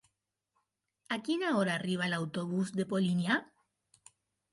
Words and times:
A 1.15 1.17
quina 1.27 1.51
hora 1.57 1.75
arriba 1.81 2.07
l'autobús 2.13 2.73
de 2.79 2.87
Polinyà? 2.95 3.37